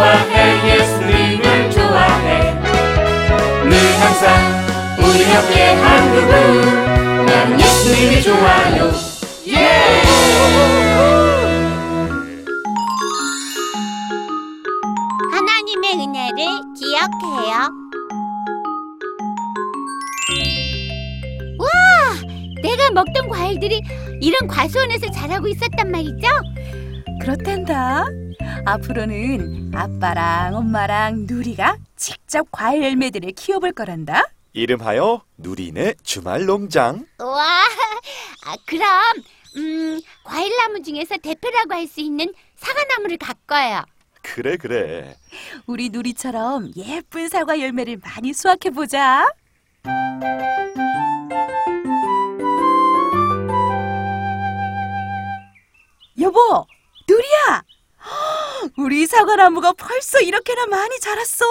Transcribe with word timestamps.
좋아해 0.00 0.78
예수님을 0.78 1.70
좋아해 1.70 2.54
늘 3.64 3.76
항상 4.00 4.32
우리 4.98 5.30
옆에 5.30 5.74
한 5.74 6.14
그분 6.14 7.26
난 7.26 7.60
예수님이 7.60 8.22
좋아요 8.22 8.90
예! 9.48 10.02
하나님의 15.32 15.92
은혜를 15.94 16.46
기억해요. 16.78 17.70
와, 21.58 21.68
내가 22.62 22.90
먹던 22.92 23.28
과일들이 23.28 23.82
이런 24.22 24.48
과수원에서 24.48 25.10
자라고 25.10 25.48
있었단 25.48 25.90
말이죠? 25.90 26.26
그렇단다. 27.20 28.06
앞으로는 28.66 29.72
아빠랑 29.74 30.54
엄마랑 30.54 31.26
누리가 31.28 31.76
직접 31.96 32.46
과일 32.50 32.82
열매들을 32.84 33.32
키워볼 33.32 33.72
거란다. 33.72 34.24
이름하여 34.52 35.22
누리네 35.38 35.94
주말 36.02 36.44
농장. 36.44 37.06
와, 37.18 37.64
아, 38.46 38.56
그럼 38.66 38.88
음, 39.56 40.00
과일나무 40.24 40.82
중에서 40.82 41.16
대표라고 41.18 41.74
할 41.74 41.86
수 41.86 42.00
있는 42.00 42.32
사과나무를 42.56 43.16
갖고요. 43.18 43.84
그래 44.22 44.56
그래. 44.56 45.16
우리 45.66 45.88
누리처럼 45.88 46.72
예쁜 46.76 47.28
사과 47.28 47.58
열매를 47.60 47.98
많이 48.02 48.32
수확해 48.32 48.70
보자. 48.70 49.26
여보, 56.20 56.66
누리야. 57.08 57.62
우리 58.76 59.06
사과나무가 59.06 59.72
벌써 59.72 60.20
이렇게나 60.20 60.66
많이 60.66 60.98
자랐어. 61.00 61.44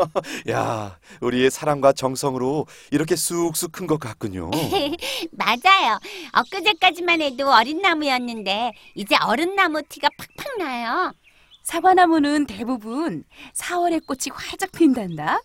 야, 0.50 0.98
우리의 1.20 1.50
사랑과 1.50 1.92
정성으로 1.92 2.66
이렇게 2.90 3.16
쑥쑥 3.16 3.72
큰 3.72 3.86
것 3.86 3.98
같군요. 4.00 4.50
맞아요. 5.32 5.98
엊그제까지만 6.32 7.20
해도 7.20 7.52
어린 7.52 7.82
나무였는데 7.82 8.72
이제 8.94 9.16
어른 9.22 9.54
나무 9.56 9.82
티가 9.82 10.08
팍팍 10.16 10.58
나요. 10.58 11.12
사과나무는 11.62 12.46
대부분 12.46 13.24
4월에 13.54 14.04
꽃이 14.06 14.34
활짝 14.34 14.72
핀단다. 14.72 15.40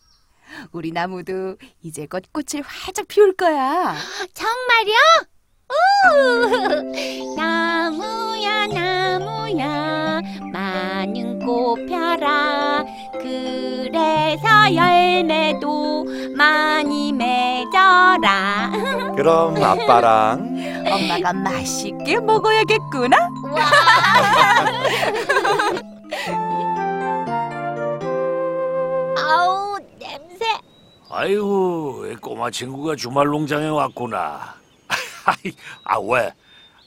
우리 0.72 0.92
나무도 0.92 1.58
이제껏 1.84 2.24
꽃을 2.34 2.64
활짝 2.66 3.08
피울 3.08 3.36
거야. 3.36 3.96
정말요? 4.34 4.96
우! 5.72 7.36
나무야 7.36 8.68
나무야 8.68 10.22
많은 10.74 11.40
꽃 11.40 11.86
펴라 11.88 12.86
그래서 13.14 14.74
열매도 14.74 16.06
많이 16.36 17.12
맺어라 17.14 18.72
그럼 19.16 19.62
아빠랑 19.62 20.56
엄마가 20.90 21.34
맛있게 21.34 22.20
먹어야겠구나. 22.20 23.18
아우 29.18 29.78
냄새 30.00 30.46
아이고, 31.12 32.06
이 32.08 32.16
꼬마 32.16 32.50
친구가 32.52 32.96
주말 32.96 33.28
농장에 33.28 33.68
왔구나. 33.68 34.56
아, 35.84 36.00
왜? 36.00 36.32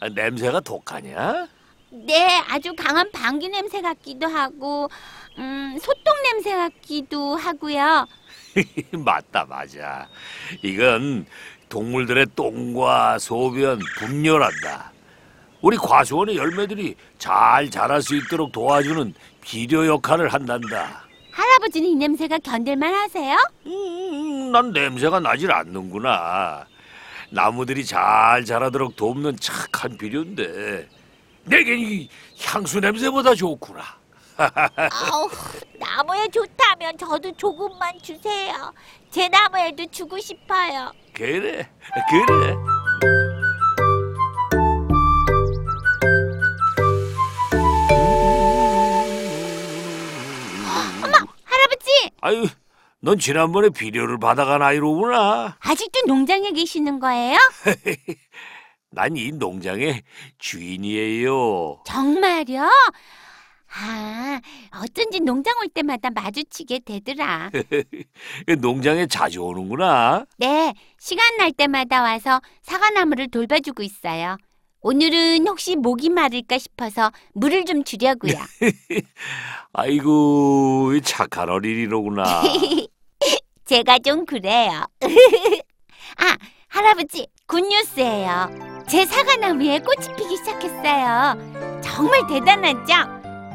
아, 0.00 0.08
냄새가 0.08 0.60
독하냐? 0.60 1.46
네 1.92 2.40
아주 2.48 2.74
강한 2.74 3.10
방귀 3.12 3.48
냄새 3.50 3.82
같기도 3.82 4.26
하고 4.26 4.88
음, 5.38 5.76
소똥 5.80 6.14
냄새 6.24 6.54
같기도 6.56 7.36
하고요 7.36 8.06
맞다, 8.92 9.46
맞아. 9.48 10.08
이건 10.62 11.24
동물들의 11.68 12.26
똥과 12.36 13.18
소변, 13.18 13.78
분뇨란다. 13.98 14.92
우리 15.62 15.76
과수원의 15.78 16.36
열매들이 16.36 16.94
잘 17.18 17.70
자랄 17.70 18.02
수 18.02 18.14
있도록 18.16 18.52
도와주는 18.52 19.14
비료 19.40 19.86
역할을 19.86 20.28
한단다. 20.28 21.04
할아버지는 21.32 21.88
이 21.88 21.94
냄새가 21.94 22.38
견딜만 22.40 22.92
하세요? 22.92 23.36
음, 23.66 24.52
난 24.52 24.70
냄새가 24.72 25.20
나질 25.20 25.50
않는구나. 25.50 26.66
나무들이 27.30 27.86
잘 27.86 28.44
자라도록 28.44 28.96
돕는 28.96 29.38
착한 29.40 29.96
비료인데 29.96 30.86
내겐 31.44 31.78
이 31.78 32.08
향수 32.44 32.80
냄새보다 32.80 33.34
좋구나. 33.34 33.82
아우, 34.38 35.28
나무에 35.78 36.28
좋다면 36.28 36.96
저도 36.98 37.32
조금만 37.36 37.98
주세요. 38.00 38.72
제 39.10 39.28
나무에도 39.28 39.86
주고 39.90 40.18
싶어요. 40.18 40.92
그래, 41.12 41.68
그래. 42.10 42.54
할아버지, 51.44 52.10
아유, 52.20 52.46
넌 53.00 53.18
지난번에 53.18 53.68
비료를 53.70 54.18
받아간 54.18 54.62
아이로구나. 54.62 55.56
아직도 55.60 56.00
농장에 56.06 56.50
계시는 56.50 57.00
거예요? 57.00 57.36
난 58.92 59.16
이 59.16 59.32
농장의 59.32 60.02
주인이에요. 60.38 61.82
정말요? 61.86 62.68
아, 63.74 64.40
어쩐지 64.82 65.20
농장 65.20 65.54
올 65.62 65.68
때마다 65.68 66.10
마주치게 66.10 66.80
되더라. 66.84 67.50
농장에 68.60 69.06
자주 69.06 69.42
오는구나. 69.42 70.26
네, 70.36 70.74
시간 70.98 71.36
날 71.38 71.52
때마다 71.52 72.02
와서 72.02 72.40
사과나무를 72.62 73.28
돌봐주고 73.30 73.82
있어요. 73.82 74.36
오늘은 74.82 75.46
혹시 75.48 75.76
목이 75.76 76.10
마를까 76.10 76.58
싶어서 76.58 77.10
물을 77.32 77.64
좀 77.64 77.82
주려고요. 77.84 78.34
아이고, 79.72 80.92
이 80.94 81.00
착한 81.00 81.48
어린이로구나. 81.48 82.42
제가 83.64 84.00
좀 84.00 84.26
그래요. 84.26 84.84
아, 86.18 86.36
할아버지, 86.68 87.26
굿뉴스예요. 87.46 88.71
제 88.88 89.06
사과나무에 89.06 89.78
꽃이 89.80 90.14
피기 90.16 90.36
시작했어요. 90.36 91.80
정말 91.82 92.26
대단하죠? 92.26 92.92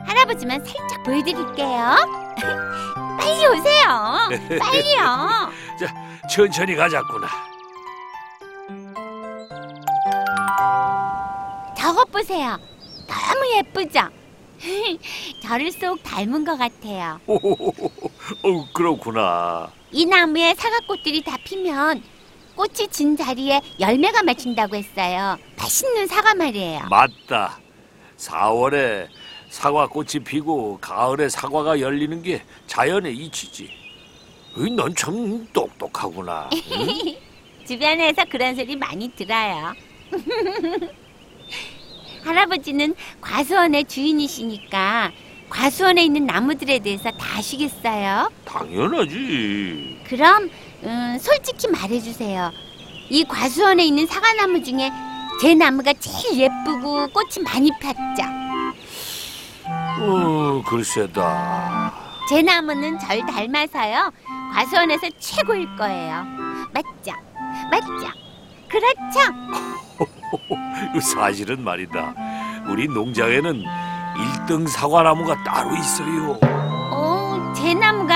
할아버지만 0.06 0.64
살짝 0.66 1.04
보여드릴게요. 1.04 1.96
빨리 3.20 3.46
오세요. 3.46 4.30
빨리요. 4.60 5.52
천천히 6.30 6.76
가자꾸나. 6.76 7.28
저것 11.78 12.12
보세요. 12.12 12.58
너무 13.08 13.56
예쁘죠? 13.58 14.10
저를 15.44 15.72
쏙 15.72 16.02
닮은 16.04 16.46
것 16.46 16.58
같아요. 16.58 17.20
어, 17.28 18.68
그렇구나. 18.74 19.70
이 19.92 20.06
나무에 20.06 20.56
사과꽃들이 20.56 21.24
다 21.24 21.38
피면 21.44 22.02
꽃이 22.58 22.88
진 22.90 23.16
자리에 23.16 23.62
열매가 23.80 24.24
맺힌다고 24.24 24.76
했어요. 24.76 25.38
맛있는 25.58 26.08
사과 26.08 26.34
말이에요. 26.34 26.82
맞다. 26.90 27.60
4월에 28.18 29.08
사과꽃이 29.50 30.24
피고 30.26 30.80
가을에 30.80 31.30
사과가 31.30 31.80
열리는 31.80 32.22
게 32.24 32.42
자연의 32.66 33.16
이치지. 33.16 33.70
넌 34.76 34.94
참 34.96 35.48
똑똑하구나. 35.54 36.50
응? 36.72 37.16
주변에서 37.68 38.26
그런 38.26 38.56
소리 38.56 38.76
많이 38.76 39.08
들어요. 39.10 39.74
할아버지는 42.24 42.96
과수원의 43.22 43.86
주인이시니까 43.86 45.12
과수원에 45.50 46.04
있는 46.06 46.26
나무들에 46.26 46.80
대해서 46.80 47.12
다 47.12 47.38
아시겠어요? 47.38 48.32
당연하지. 48.46 50.00
그럼 50.08 50.50
음, 50.84 51.18
솔직히 51.20 51.68
말해주세요. 51.68 52.52
이 53.10 53.24
과수원에 53.24 53.86
있는 53.86 54.06
사과나무 54.06 54.64
중에 54.64 54.92
제 55.42 55.54
나무가 55.54 55.94
제일 55.94 56.40
예쁘고 56.40 57.08
꽃이 57.10 57.44
많이 57.44 57.72
폈죠. 57.80 58.24
어, 60.00 60.62
글쎄다. 60.68 61.94
제 62.30 62.42
나무는 62.42 63.00
절 63.00 63.26
닮아서요. 63.26 64.12
과수원에서 64.54 65.08
최고일 65.20 65.76
거예요. 65.76 66.26
맞죠? 66.74 67.14
맞죠? 67.72 68.12
그렇죠? 68.68 69.20
사실은 71.02 71.64
말이다. 71.64 72.14
우리 72.68 72.88
농장에는 72.88 73.64
1등 74.16 74.68
사과나무가 74.68 75.42
따로 75.44 75.76
있어요. 75.76 76.38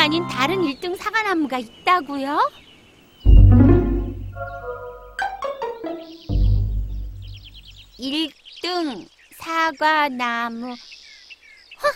나무가 0.01 0.03
아닌 0.03 0.27
다른 0.27 0.61
1등 0.61 0.97
사과나무가 0.97 1.59
있다고요? 1.59 2.51
일등 7.99 9.07
사과나무. 9.37 10.69
헉, 10.69 11.95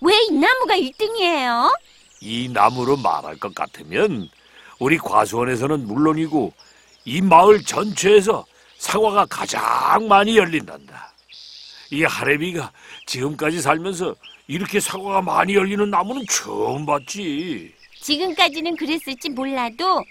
왜이 0.00 0.30
나무가 0.30 0.74
1등이에요? 0.76 1.78
이 2.22 2.48
나무로 2.48 2.96
말할 2.96 3.36
것 3.36 3.54
같으면 3.54 4.30
우리 4.78 4.96
과수원에서는 4.96 5.86
물론이고 5.86 6.52
이 7.04 7.20
마을 7.20 7.62
전체에서 7.62 8.46
사과가 8.78 9.26
가장 9.26 10.08
많이 10.08 10.38
열린단다. 10.38 11.12
이 11.90 12.04
하레비가 12.04 12.72
지금까지 13.06 13.60
살면서 13.60 14.14
이렇게 14.46 14.80
사과가 14.80 15.22
많이 15.22 15.54
열리는 15.54 15.88
나무는 15.90 16.24
처음 16.28 16.84
봤지. 16.84 17.72
지금까지는 18.00 18.76
그랬을지 18.76 19.30
몰라도 19.30 20.04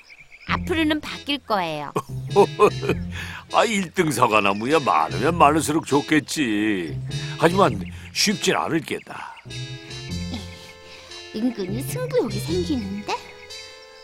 앞으로는 0.48 1.02
바뀔 1.02 1.38
거예요. 1.40 1.92
아, 3.54 3.66
1등 3.66 4.12
사과나무야 4.12 4.80
많으면 4.80 5.38
많을수록 5.38 5.86
좋겠지. 5.86 6.98
하지만 7.38 7.84
쉽진 8.14 8.56
않을 8.56 8.80
게다. 8.82 9.36
은근히 11.36 11.82
승부욕이 11.82 12.40
생기는데? 12.40 13.14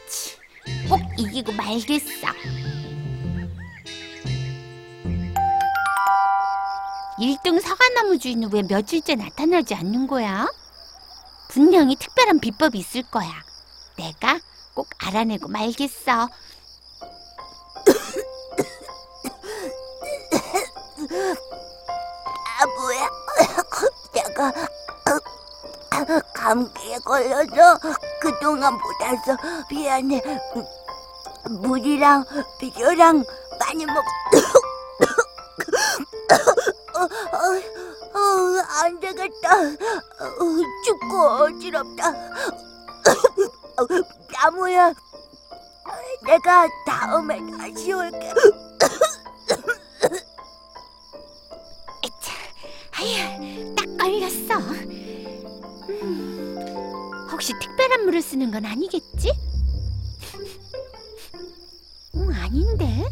치, 0.07 0.37
꼭 0.89 0.99
이기고 1.17 1.51
말겠어. 1.53 2.27
일등 7.19 7.59
사과나무 7.59 8.19
주인은 8.19 8.53
왜 8.53 8.61
며칠째 8.61 9.15
나타나지 9.15 9.73
않는 9.75 10.05
거야? 10.07 10.47
분명히 11.49 11.95
특별한 11.95 12.39
비법이 12.39 12.77
있을 12.77 13.03
거야. 13.03 13.29
내가 13.97 14.39
꼭 14.75 14.87
알아내고 14.99 15.47
말겠어. 15.47 16.29
아 22.59 22.65
뭐야? 22.65 23.09
내가 24.13 24.53
감기에 26.35 26.97
걸려서 26.99 27.79
그동안 28.21 28.73
못 28.73 28.81
와서 29.01 29.35
미안해. 29.69 30.21
물이랑 31.49 32.25
비료랑 32.59 33.23
많이 33.59 33.85
먹. 33.87 34.03
되겠다. 39.13 39.55
어, 39.55 40.39
춥고 40.85 41.17
어지럽다. 41.43 42.09
어, 43.77 43.87
나무야, 44.33 44.93
내가 46.25 46.67
다음에 46.85 47.39
다시 47.57 47.93
올게. 47.93 48.33
에차, 52.03 52.33
아휴, 52.93 53.75
딱 53.75 53.85
걸렸어. 53.97 54.57
음, 55.89 57.27
혹시 57.31 57.53
특별한 57.59 58.05
물을 58.05 58.21
쓰는 58.21 58.51
건 58.51 58.65
아니겠지? 58.65 59.31
음, 62.15 62.31
아닌데. 62.33 63.05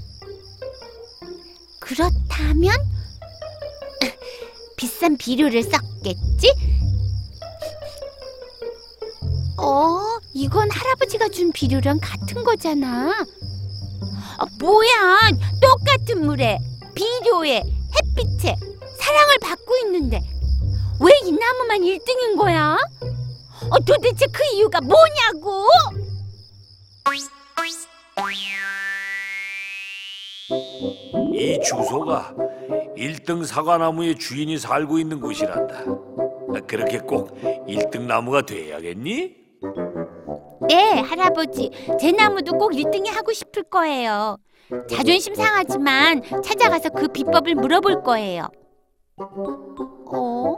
그렇다면 1.80 2.74
비싼 5.06 5.18
비료를 5.18 5.62
썼겠지? 5.62 6.52
어, 9.58 10.00
이건 10.34 10.70
할아버지가 10.72 11.30
준 11.30 11.52
비료랑 11.52 12.00
같은 12.02 12.44
거잖아. 12.44 13.12
아, 14.38 14.46
뭐야? 14.60 15.30
똑같은 15.62 16.26
물에 16.26 16.58
비료에 16.96 17.58
햇빛에 17.62 18.56
사랑을 19.00 19.38
받고 19.42 19.78
있는데 19.86 20.20
왜 21.00 21.12
이 21.28 21.32
나무만 21.32 21.82
1등인 21.82 22.38
거야? 22.38 22.76
어, 23.70 23.80
도대체 23.86 24.26
그 24.28 24.44
이유가 24.56 24.82
뭐냐고? 24.82 25.68
이 31.34 31.60
주소가 31.64 32.34
1등 32.98 33.46
사과나무의 33.46 34.16
주인이 34.16 34.58
살고 34.58 35.00
있는 35.00 35.20
곳이란다. 35.20 35.86
그렇게 36.68 37.00
꼭 37.00 37.36
1등 37.68 38.02
나무가 38.02 38.42
돼야겠니? 38.42 39.36
네, 40.68 41.00
할아버지. 41.02 41.70
제 42.00 42.12
나무도 42.12 42.54
꼭 42.58 42.72
1등이 42.72 43.10
하고 43.10 43.34
싶을 43.34 43.64
거예요. 43.64 44.38
자존심 44.90 45.36
상하지만 45.36 46.22
찾아가서 46.44 46.90
그 46.90 47.08
비법을 47.08 47.56
물어볼 47.56 48.04
거예요. 48.04 48.48
어? 49.18 50.56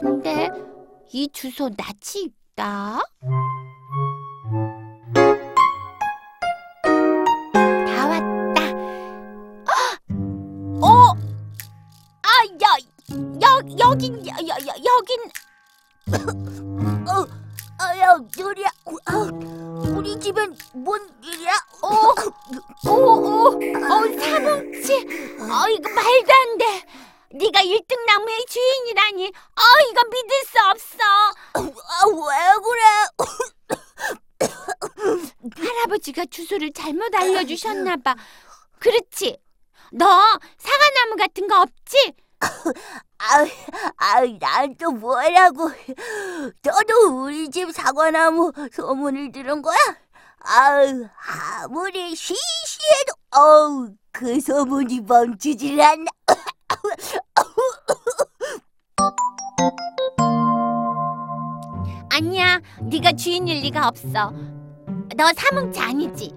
근데 0.00 0.48
이 1.12 1.28
주소 1.32 1.68
낯이 1.68 2.24
있다. 2.26 2.40
다 2.60 3.00
여, 13.78 13.90
여긴, 13.90 14.26
여, 14.26 14.32
여, 14.46 14.54
여, 14.66 14.74
여긴 14.84 15.20
어, 17.08 17.26
아야, 17.78 18.14
누리야, 18.36 18.68
어, 18.86 18.94
우리 19.96 20.18
집엔 20.18 20.56
뭔 20.74 21.08
일이야? 21.22 21.52
어, 21.82 21.88
오, 22.88 22.92
오, 22.92 23.46
어, 23.48 23.58
사뭉치. 24.18 25.06
어, 25.40 25.68
이거 25.70 25.88
말도 25.90 26.32
안 26.32 26.58
돼. 26.58 26.84
네가 27.32 27.60
1등 27.62 28.04
나무의 28.06 28.44
주인이라니. 28.48 29.26
어, 29.28 29.62
이거 29.90 30.02
믿을 30.04 30.30
수 30.46 30.58
없어. 30.70 30.98
아, 31.54 32.06
왜 32.06 32.54
그래? 32.64 32.82
할아버지가 35.56 36.24
주소를 36.30 36.72
잘못 36.72 37.14
알려주셨나 37.14 37.96
봐. 37.98 38.16
그렇지. 38.78 39.38
너 39.92 40.06
사과나무 40.58 41.16
같은 41.16 41.46
거 41.46 41.62
없지? 41.62 42.14
아, 43.22 43.44
아, 43.98 44.20
난 44.40 44.74
또 44.78 44.90
뭐라고? 44.92 45.68
너도 46.62 47.22
우리 47.24 47.50
집 47.50 47.70
사과나무 48.00 48.50
소문을 48.72 49.30
들은 49.30 49.60
거야? 49.60 49.76
아우, 50.38 51.06
아무리 51.62 52.16
시시해도, 52.16 53.12
어우, 53.36 53.90
그 54.10 54.40
소문이 54.40 55.02
멈추질 55.02 55.78
않나. 55.82 56.06
아니야. 62.10 62.58
네가 62.80 63.12
주인일 63.12 63.60
리가 63.64 63.88
없어. 63.88 64.32
너 65.14 65.30
사뭉치 65.36 65.78
아니지? 65.78 66.34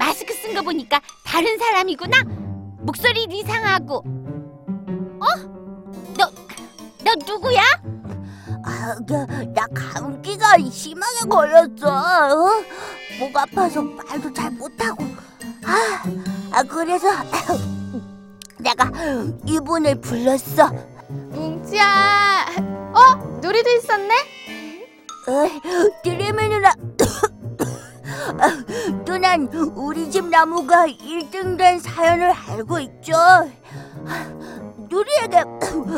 마스크 0.00 0.34
쓴 0.34 0.54
거 0.54 0.62
보니까 0.62 1.00
다른 1.24 1.56
사람이구나. 1.56 2.16
목소리도 2.80 3.32
이상하고. 3.32 3.98
어? 5.20 5.26
너, 6.18 6.28
너 7.04 7.14
누구야? 7.24 7.62
아, 8.86 8.94
그, 9.04 9.14
나 9.52 9.66
감기가 9.74 10.58
심하게 10.70 11.28
걸렸어. 11.28 11.88
어? 11.88 12.62
목 13.18 13.36
아파서 13.36 13.82
말도 13.82 14.32
잘 14.32 14.52
못하고. 14.52 15.04
아, 15.64 16.04
아 16.52 16.62
그래서 16.62 17.08
내가 18.58 18.88
이분을 19.44 20.00
불렀어. 20.00 20.70
뭉치야. 21.08 22.46
어? 22.94 23.14
누리도 23.40 23.70
있었네? 23.70 24.14
드레미 26.04 26.48
누나. 26.48 26.72
아, 28.38 28.64
누난 29.04 29.48
우리 29.74 30.08
집 30.12 30.26
나무가 30.26 30.86
1등 30.86 31.58
된 31.58 31.80
사연을 31.80 32.30
알고 32.30 32.78
있죠. 32.78 33.14
누리에게 34.88 35.42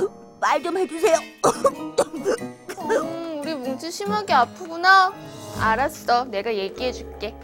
말 0.40 0.62
좀 0.62 0.78
해주세요. 0.78 1.18
음, 2.90 3.40
우리 3.40 3.54
뭉치 3.54 3.90
심하게 3.90 4.32
아프구나. 4.32 5.12
알았어. 5.60 6.24
내가 6.24 6.54
얘기해줄게. 6.54 7.34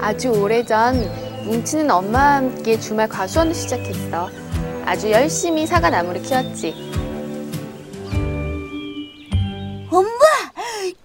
아주 0.00 0.28
오래전 0.30 0.94
뭉치는 1.44 1.90
엄마와 1.90 2.36
함께 2.36 2.78
주말 2.78 3.08
과수원을 3.08 3.54
시작했어. 3.54 4.30
아주 4.84 5.10
열심히 5.10 5.66
사과나무를 5.66 6.22
키웠지. 6.22 6.74
엄마, 9.90 10.08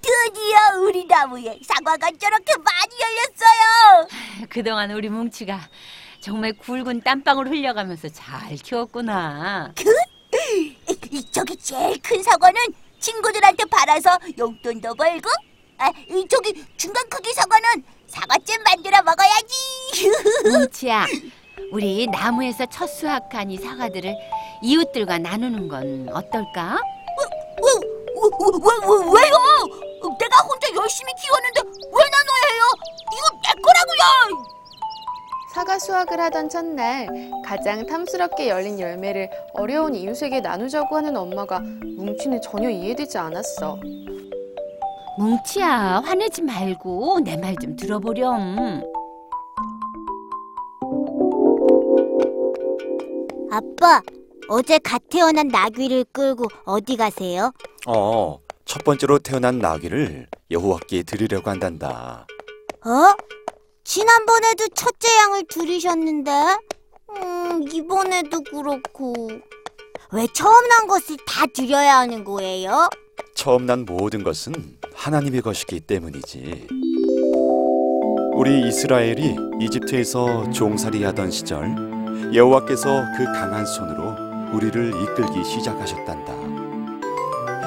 드디어 0.02 0.80
우리 0.82 1.06
나무에 1.06 1.60
사과가 1.64 2.10
저렇게 2.20 2.54
많이 2.58 2.94
열렸어요. 3.02 4.48
그동안 4.50 4.92
우리 4.92 5.10
뭉치가 5.10 5.60
정말 6.22 6.54
굵은 6.54 7.02
땀방울 7.02 7.50
흘려가면서 7.50 8.10
잘 8.10 8.56
키웠구나. 8.56 9.74
이- 11.16 11.32
저기 11.32 11.56
제일 11.56 11.98
큰 12.02 12.22
사과는 12.22 12.60
친구들한테 13.00 13.64
팔아서 13.66 14.10
용돈도 14.38 14.96
벌고, 14.96 15.30
아, 15.78 15.90
이 16.10 16.26
저기 16.30 16.66
중간 16.76 17.08
크기 17.08 17.32
사과는 17.34 17.84
사과잼 18.08 18.62
만들어 18.64 19.02
먹어야지. 19.02 19.56
뭉치야, 20.52 21.06
우리 21.72 22.08
나무에서 22.08 22.66
첫 22.66 22.88
수확한 22.88 23.50
이 23.50 23.58
사과들을 23.58 24.14
이웃들과 24.62 25.20
나누는 25.20 25.70
건 25.70 26.10
어떨까? 26.12 26.80
왜, 27.18 27.26
왜, 27.64 27.72
왜, 28.52 29.22
왜요? 29.22 30.18
내가 30.20 30.38
혼자 30.44 30.68
열심히 30.76 31.14
키웠는데 31.14 31.62
왜 31.62 32.04
나눠야 32.12 32.44
해요? 32.52 32.64
이거 33.14 33.30
내 33.42 33.62
거라고요! 33.62 34.44
사과 35.56 35.80
수확을 35.80 36.20
하던 36.20 36.50
첫날 36.50 37.08
가장 37.46 37.86
탐스럽게 37.86 38.50
열린 38.50 38.78
열매를 38.78 39.30
어려운 39.54 39.96
이웃에게 39.96 40.42
나누자고 40.42 40.98
하는 40.98 41.16
엄마가 41.16 41.62
뭉치는 41.62 42.42
전혀 42.42 42.70
이해되지 42.70 43.18
않았어. 43.18 43.80
뭉치야, 45.18 46.02
화내지 46.04 46.42
말고 46.42 47.22
내 47.22 47.38
말 47.38 47.56
좀 47.56 47.74
들어보렴. 47.78 48.84
아빠, 53.50 54.02
어제 54.50 54.78
갓 54.80 55.02
태어난 55.10 55.48
나귀를 55.48 56.04
끌고 56.12 56.48
어디 56.66 56.98
가세요? 56.98 57.54
어, 57.88 58.38
첫 58.66 58.84
번째로 58.84 59.20
태어난 59.20 59.60
나귀를 59.60 60.28
여호와께 60.52 61.04
드리려고 61.04 61.50
한단다. 61.50 62.28
어? 62.86 63.16
지난번에도 63.86 64.68
첫째 64.76 65.08
양을 65.20 65.44
들이셨는데? 65.48 66.32
음, 67.12 67.66
이번에도 67.72 68.42
그렇고. 68.42 69.14
왜 70.12 70.26
처음 70.34 70.68
난 70.68 70.88
것을 70.88 71.18
다 71.28 71.46
드려야 71.46 72.00
하는 72.00 72.24
거예요? 72.24 72.90
처음 73.36 73.68
난 73.68 73.86
모든 73.86 74.24
것은 74.24 74.54
하나님의 74.94 75.42
것이기 75.42 75.82
때문이지. 75.82 76.68
우리 78.34 78.68
이스라엘이 78.68 79.36
이집트에서 79.62 80.50
종살이하던 80.50 81.30
시절 81.30 82.34
여호와께서 82.34 83.04
그 83.16 83.26
강한 83.26 83.66
손으로 83.68 84.52
우리를 84.56 84.94
이끌기 85.04 85.44
시작하셨단다. 85.46 86.34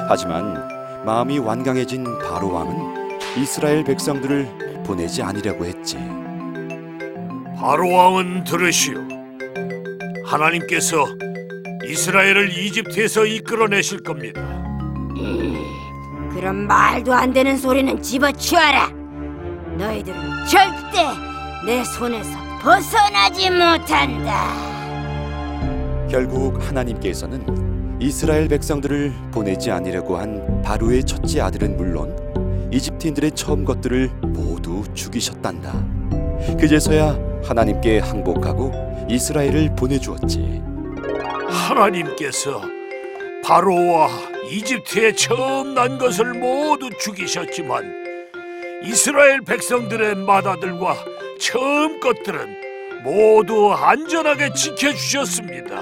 하지만 0.08 1.04
마음이 1.04 1.38
완강해진 1.38 2.04
바로 2.18 2.52
왕은 2.52 3.40
이스라엘 3.40 3.84
백성들을 3.84 4.67
보내지 4.88 5.22
않으려고 5.22 5.66
했지. 5.66 5.98
바로 7.58 7.90
왕은 7.90 8.44
들으시오. 8.44 8.96
하나님께서 10.24 11.06
이스라엘을 11.86 12.56
이집트에서 12.56 13.26
이끌어내실 13.26 14.02
겁니다. 14.02 14.40
그런 16.32 16.66
말도 16.66 17.12
안 17.12 17.32
되는 17.34 17.58
소리는 17.58 18.00
집어치워라. 18.00 18.90
너희들은 19.76 20.18
절대 20.46 21.04
내 21.66 21.84
손에서 21.84 22.30
벗어나지 22.62 23.50
못한다. 23.50 24.54
결국 26.10 26.66
하나님께서는 26.66 27.98
이스라엘 28.00 28.48
백성들을 28.48 29.12
보내지 29.32 29.70
않으려고 29.70 30.16
한 30.16 30.62
바로의 30.62 31.04
첫째 31.04 31.42
아들은 31.42 31.76
물론 31.76 32.16
이집트인들의 32.70 33.32
처음 33.32 33.64
것들을 33.64 34.08
모두 34.22 34.84
죽이셨단다. 34.94 35.72
그제서야 36.58 37.18
하나님께 37.44 37.98
항복하고 38.00 39.06
이스라엘을 39.08 39.74
보내주었지. 39.74 40.62
하나님께서 41.48 42.60
바로와 43.42 44.08
이집트에 44.50 45.12
처음 45.12 45.74
난 45.74 45.98
것을 45.98 46.34
모두 46.34 46.90
죽이셨지만 46.98 47.98
이스라엘 48.84 49.40
백성들의 49.42 50.16
맏아들과 50.16 50.96
처음 51.40 52.00
것들은 52.00 53.02
모두 53.02 53.72
안전하게 53.72 54.52
지켜주셨습니다. 54.52 55.80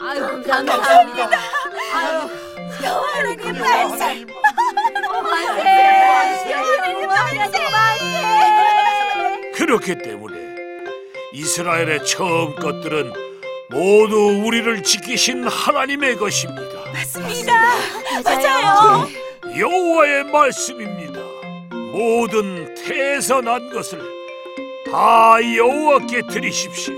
아유, 0.00 0.42
감사합니다. 0.46 1.38
아유. 1.94 2.28
하나님 2.82 3.58
말씀. 3.60 4.26
그렇기 9.54 9.96
때문에 9.98 10.36
이스라엘의 11.32 12.04
처음 12.04 12.54
것들은 12.54 13.12
모두 13.70 14.42
우리를 14.44 14.82
지키신 14.82 15.46
하나님의 15.46 16.16
것입니다. 16.16 16.62
맞아요. 18.24 19.08
여호와의 19.58 20.24
말씀입니다. 20.24 21.20
모든 21.92 22.74
태에서 22.74 23.40
난 23.40 23.70
것을 23.70 24.00
다 24.90 25.36
여호와께 25.56 26.22
드리십시오. 26.30 26.94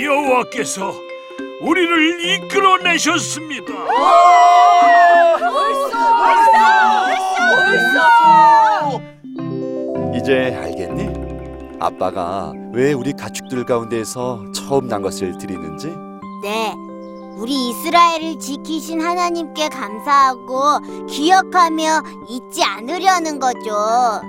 여호와께서 0.00 0.94
우리를 1.60 2.24
이끌어내셨습니다. 2.24 3.72
이제 10.16 10.54
알겠니? 10.54 11.78
아빠가 11.80 12.52
왜 12.72 12.92
우리 12.92 13.12
가축들 13.12 13.64
가운데서 13.64 14.52
처음 14.52 14.88
난 14.88 15.00
것을 15.00 15.38
드리는지? 15.38 15.88
네. 16.42 16.74
우리 17.36 17.70
이스라엘을 17.70 18.38
지키신 18.40 19.00
하나님께 19.00 19.68
감사하고 19.68 21.06
기억하며 21.06 22.02
잊지 22.28 22.64
않으려는 22.64 23.38
거죠. 23.38 24.20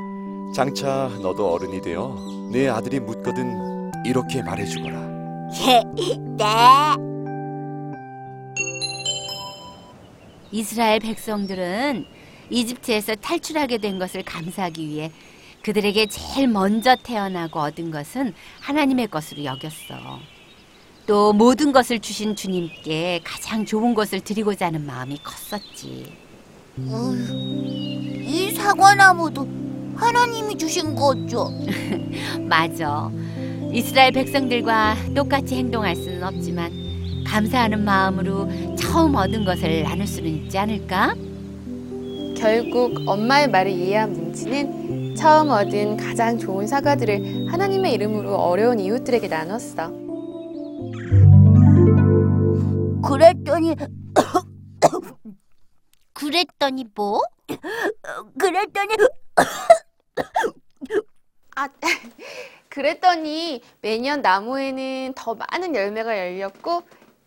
장차 0.53 1.09
너도 1.21 1.51
어른이 1.53 1.81
되어 1.81 2.15
내 2.51 2.69
아들이 2.69 2.99
묻거든 2.99 3.91
이렇게 4.05 4.43
말해주거라. 4.43 4.99
네. 5.59 5.83
이스라엘 10.51 10.99
백성들은 10.99 12.05
이집트에서 12.49 13.15
탈출하게 13.15 13.77
된 13.77 13.99
것을 13.99 14.23
감사하기 14.23 14.87
위해 14.87 15.11
그들에게 15.63 16.05
제일 16.07 16.47
먼저 16.47 16.95
태어나고 16.95 17.59
얻은 17.59 17.91
것은 17.91 18.33
하나님의 18.61 19.07
것으로 19.07 19.43
여겼어. 19.43 20.19
또 21.05 21.33
모든 21.33 21.71
것을 21.71 21.99
주신 21.99 22.35
주님께 22.35 23.21
가장 23.23 23.65
좋은 23.65 23.93
것을 23.93 24.19
드리고자 24.21 24.67
하는 24.67 24.85
마음이 24.85 25.19
컸었지. 25.23 26.13
어휴, 26.87 27.33
이 27.33 28.51
사과나무도 28.51 29.47
하나님이 29.95 30.57
주신 30.57 30.95
거죠. 30.95 31.51
맞아. 32.47 33.11
이스라엘 33.73 34.11
백성들과 34.11 34.95
똑같이 35.15 35.55
행동할 35.55 35.95
수는 35.95 36.23
없지만 36.23 37.23
감사하는 37.25 37.83
마음으로 37.83 38.47
처음 38.75 39.15
얻은 39.15 39.45
것을 39.45 39.83
나눌 39.83 40.07
수는 40.07 40.29
있지 40.45 40.57
않을까? 40.57 41.15
결국 42.39 43.05
엄마의 43.05 43.49
말을 43.49 43.71
이해한 43.71 44.13
뭉치는 44.13 45.15
처음 45.15 45.49
얻은 45.49 45.97
가장 45.97 46.37
좋은 46.37 46.67
사과들을 46.67 47.51
하나님의 47.51 47.93
이름으로 47.93 48.33
어려운 48.33 48.79
이웃들에게 48.79 49.27
나눴어. 49.27 49.91
그랬더니 53.05 53.75
그랬더니 56.13 56.85
뭐? 56.95 57.21
그랬더니 58.39 58.95
아, 61.57 61.67
그랬더니 62.69 63.61
매년 63.81 64.21
나무에는 64.21 65.13
더 65.15 65.35
많은 65.35 65.75
열매가 65.75 66.17
열렸고 66.17 66.83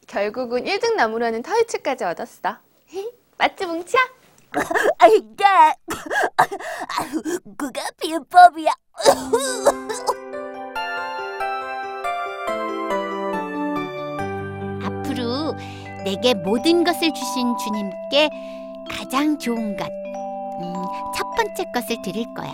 결국은 0.06 0.64
1등 0.64 0.94
나무라는 0.94 1.42
타이틀까지 1.42 2.04
얻었어. 2.04 2.56
맞지 3.36 3.66
뭉치야? 3.66 4.21
아이 4.98 5.20
네. 5.36 5.44
아유, 6.98 7.22
그게 7.56 7.80
비법이야. 8.00 8.70
앞으로 14.84 15.54
내게 16.04 16.34
모든 16.34 16.84
것을 16.84 17.12
주신 17.14 17.56
주님께 17.56 18.30
가장 18.90 19.38
좋은 19.38 19.76
것, 19.76 19.86
음, 19.86 20.74
첫 21.14 21.24
번째 21.34 21.64
것을 21.74 22.02
드릴 22.02 22.26
거야. 22.34 22.52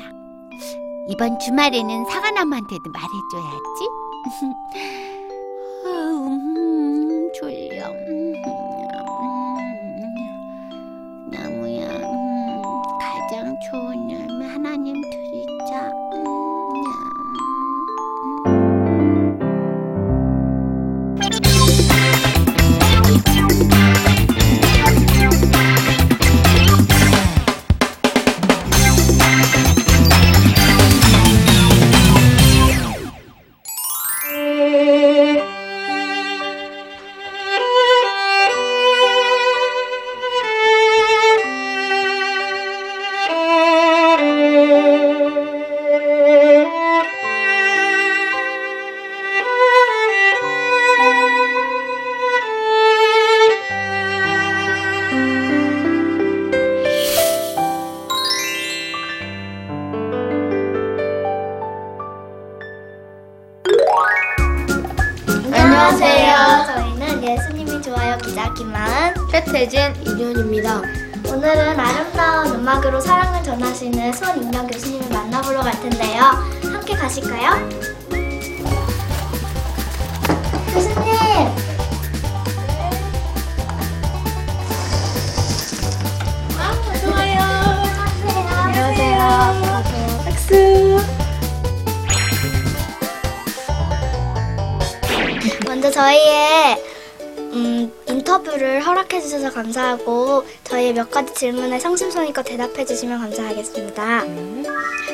이번 1.09 1.39
주말에는 1.39 2.05
사과나무한테도 2.05 2.91
말해줘야지. 2.91 3.89
김마은 69.39 69.45
최태진, 69.45 69.95
이윤입니다. 70.05 70.83
오늘은 71.29 71.79
아름다운 71.79 72.55
음악으로 72.57 73.01
사랑을 73.01 73.43
전하시는 73.43 74.13
손인경 74.13 74.67
교수님을 74.67 75.09
만나보러 75.11 75.61
갈 75.61 75.73
텐데요. 75.81 76.23
함께 76.63 76.95
가실까요? 76.95 77.69
교수님! 80.73 81.13
아, 86.59 86.75
좋아요. 87.01 87.39
안녕하세요. 88.25 89.21
안녕하세요. 89.23 89.85
박수 90.25 90.99
먼저 95.67 95.91
저희의 95.91 96.88
음, 97.59 97.93
인터뷰를 98.07 98.81
허락해 98.81 99.21
주셔서 99.21 99.51
감사하고 99.51 100.45
저희의 100.63 100.95
몇 100.95 101.11
가지 101.11 101.35
질문에 101.35 101.81
성심성의껏 101.81 102.45
대답해 102.45 102.85
주시면 102.85 103.19
감사하겠습니다. 103.19 104.25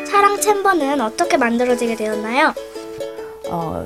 사랑 0.07 0.39
챔버는 0.39 1.01
어떻게 1.01 1.39
만들어지게 1.39 1.97
되었나요? 1.97 2.53
어, 3.49 3.85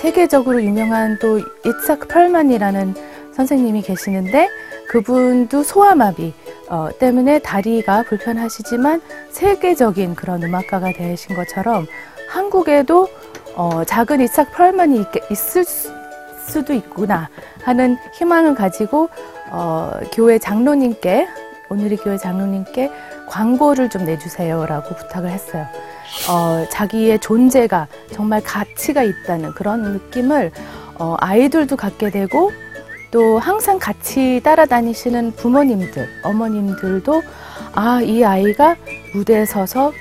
세계적으로 0.00 0.62
유명한 0.62 1.16
또 1.20 1.38
이츠하크 1.38 2.08
펄만이라는 2.08 2.94
선생님이 3.34 3.82
계시는데 3.82 4.48
그분도 4.88 5.62
소아마비 5.62 6.34
어, 6.68 6.88
때문에 6.98 7.38
다리가 7.38 8.02
불편하시지만 8.02 9.00
세계적인 9.30 10.16
그런 10.16 10.42
음악가가 10.42 10.92
되신 10.92 11.36
것처럼 11.36 11.86
한국에도 12.28 13.08
어, 13.54 13.84
작은 13.84 14.20
이츠하크 14.22 14.56
펄만이 14.56 15.00
있, 15.00 15.06
있을 15.30 15.64
수, 15.64 15.92
수도 16.46 16.72
있구나 16.72 17.28
하는 17.62 17.96
희망을 18.14 18.54
가지고 18.54 19.08
어, 19.50 19.92
교회 20.12 20.38
장로님께 20.38 21.28
오늘의 21.70 21.98
교회 21.98 22.16
장로님께 22.18 22.90
광고를 23.28 23.88
좀 23.88 24.04
내주세요라고 24.04 24.94
부탁을 24.94 25.30
했어요. 25.30 25.66
어, 26.28 26.66
자기의 26.70 27.18
존재가 27.20 27.86
정말 28.12 28.42
가치가 28.42 29.02
있다는 29.02 29.52
그런 29.54 29.82
느낌을 29.92 30.50
어, 30.98 31.16
아이들도 31.18 31.76
갖게 31.76 32.10
되고 32.10 32.52
또 33.10 33.38
항상 33.38 33.78
같이 33.78 34.40
따라다니시는 34.44 35.32
부모님들, 35.32 36.08
어머님들도 36.24 37.22
아, 37.74 38.00
이 38.02 38.24
아이가 38.24 38.76
무대에 39.14 39.44
서서 39.46 39.92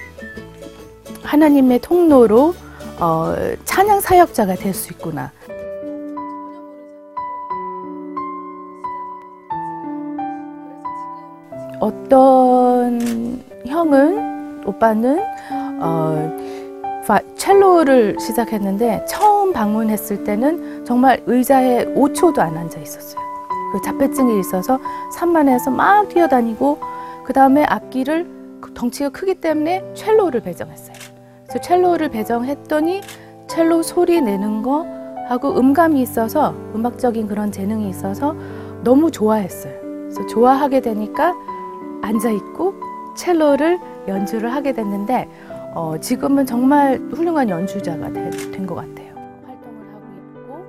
하나님의 1.24 1.80
통로로 1.80 2.54
어, 3.00 3.36
찬양 3.66 4.02
사역자가 4.02 4.56
될 4.56 4.74
수 4.74 4.92
있구나. 4.94 5.32
어떤 11.82 13.42
형은 13.66 14.62
오빠는 14.68 15.20
어, 15.82 16.32
파- 17.08 17.20
첼로를 17.36 18.18
시작했는데 18.20 19.04
처음 19.06 19.52
방문했을 19.52 20.24
때는 20.24 20.86
정말 20.86 21.22
의자에 21.26 21.86
5초도 21.96 22.40
안 22.40 22.56
앉아 22.56 22.80
있었어요. 22.80 23.20
그 23.74 23.82
자폐증이 23.82 24.40
있어서 24.40 24.80
산만해서 25.14 25.72
막 25.72 26.08
뛰어다니고 26.10 26.78
그 27.26 27.34
다음에 27.34 27.66
악기를 27.66 28.28
그 28.62 28.74
덩치가 28.74 29.10
크기 29.10 29.34
때문에 29.34 29.84
첼로를 29.96 30.42
배정했어요. 30.42 30.96
그래서 31.48 31.60
첼로를 31.62 32.10
배정했더니 32.10 33.02
첼로 33.48 33.82
소리 33.82 34.22
내는 34.22 34.62
거 34.62 34.86
하고 35.28 35.58
음감이 35.58 36.00
있어서 36.02 36.54
음악적인 36.76 37.28
그런 37.28 37.52
재능이 37.52 37.90
있어서 37.90 38.36
너무 38.84 39.10
좋아했어요. 39.10 39.74
그래서 39.82 40.26
좋아하게 40.28 40.82
되니까 40.82 41.34
앉아 42.02 42.30
있고 42.32 42.74
첼로를 43.16 43.80
연주를 44.08 44.54
하게 44.54 44.74
됐는데 44.74 45.30
어, 45.74 45.96
지금은 46.00 46.46
정말 46.46 46.98
훌륭한 47.12 47.50
연주자가 47.50 48.12
된 48.12 48.66
것 48.66 48.76
같아요. 48.76 49.12
활동을 49.46 49.88
하고 49.94 50.06
있고 50.38 50.66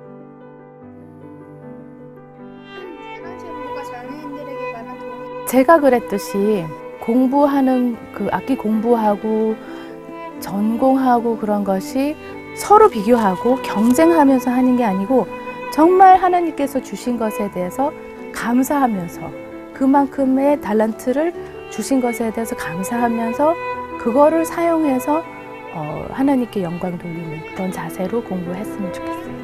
제가 5.47 5.79
그랬듯이 5.79 6.65
공부하는 7.01 7.97
그 8.13 8.27
악기 8.31 8.55
공부하고 8.55 9.55
전공하고 10.39 11.37
그런 11.37 11.63
것이 11.63 12.15
서로 12.55 12.89
비교하고 12.89 13.57
경쟁하면서 13.57 14.51
하는 14.51 14.77
게 14.77 14.83
아니고 14.83 15.27
정말 15.71 16.17
하나님께서 16.17 16.81
주신 16.81 17.17
것에 17.17 17.51
대해서 17.51 17.91
감사하면서 18.33 19.21
그만큼의 19.83 20.61
달란트를 20.61 21.33
주신 21.69 21.99
것에 21.99 22.31
대해서 22.31 22.55
감사하면서 22.55 23.53
그거를 23.99 24.45
사용해서 24.45 25.21
어, 25.73 26.07
하나님께 26.09 26.63
영광 26.63 26.97
돌리는 26.97 27.53
그런 27.53 27.69
자세로 27.69 28.23
공부했으면 28.23 28.93
좋겠어요. 28.93 29.42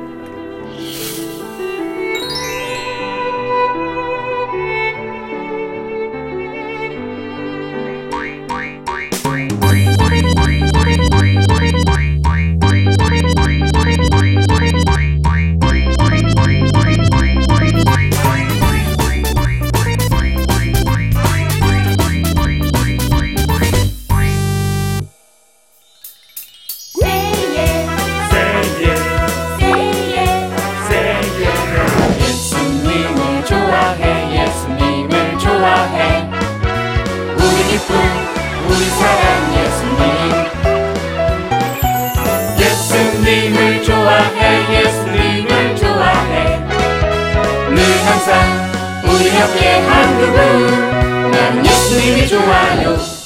항 52.32 53.19